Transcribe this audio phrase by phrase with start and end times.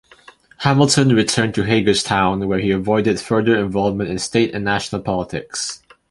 [0.57, 5.83] Hamilton returned to Hagerstown where he avoided further involvement in state and national politics.